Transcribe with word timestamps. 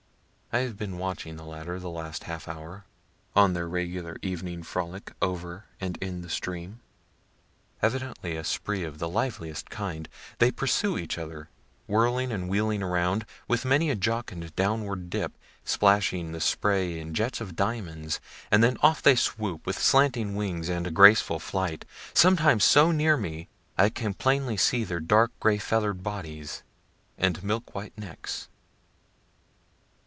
I 0.53 0.57
have 0.59 0.75
been 0.75 0.97
watching 0.97 1.37
the 1.37 1.45
latter 1.45 1.79
the 1.79 1.89
last 1.89 2.25
half 2.25 2.45
hour, 2.45 2.83
on 3.37 3.53
their 3.53 3.69
regular 3.69 4.17
evening 4.21 4.63
frolic 4.63 5.13
over 5.21 5.63
and 5.79 5.95
in 6.01 6.23
the 6.23 6.29
stream; 6.29 6.81
evidently 7.81 8.35
a 8.35 8.43
spree 8.43 8.83
of 8.83 8.99
the 8.99 9.07
liveliest 9.07 9.69
kind. 9.69 10.09
They 10.39 10.51
pursue 10.51 10.97
each 10.97 11.17
other, 11.17 11.47
whirling 11.87 12.33
and 12.33 12.49
wheeling 12.49 12.83
around, 12.83 13.25
with 13.47 13.63
many 13.63 13.89
a 13.91 13.95
jocund 13.95 14.53
downward 14.57 15.09
dip, 15.09 15.31
splashing 15.63 16.33
the 16.33 16.41
spray 16.41 16.99
in 16.99 17.13
jets 17.13 17.39
of 17.39 17.55
diamonds 17.55 18.19
and 18.51 18.61
then 18.61 18.75
off 18.83 19.01
they 19.01 19.15
swoop, 19.15 19.65
with 19.65 19.79
slanting 19.79 20.35
wings 20.35 20.67
and 20.67 20.93
graceful 20.93 21.39
flight, 21.39 21.85
sometimes 22.13 22.65
so 22.65 22.91
near 22.91 23.15
me 23.15 23.47
I 23.77 23.87
can 23.87 24.13
plainly 24.13 24.57
see 24.57 24.83
their 24.83 24.99
dark 24.99 25.31
gray 25.39 25.59
feather 25.59 25.93
bodies 25.93 26.61
and 27.17 27.41
milk 27.41 27.73
white 27.73 27.97
necks. 27.97 28.49